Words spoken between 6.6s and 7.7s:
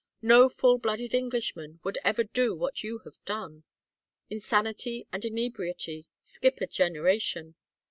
generation.